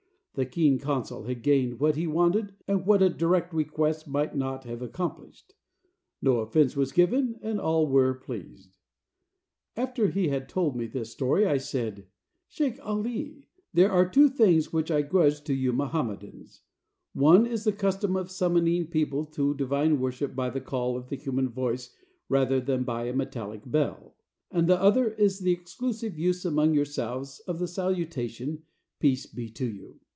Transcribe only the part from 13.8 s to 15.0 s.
are two things which